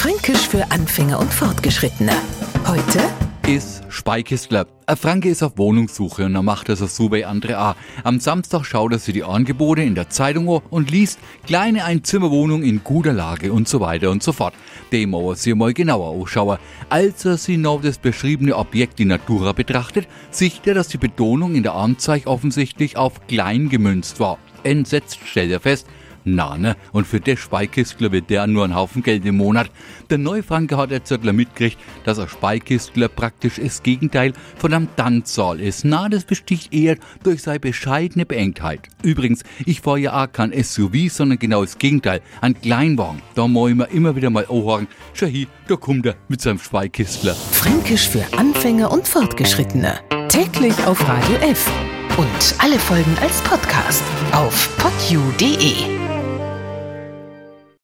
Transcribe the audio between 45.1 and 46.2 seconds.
Schau hier, da kommt er